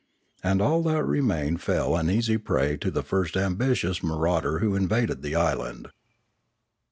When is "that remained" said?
0.81-1.61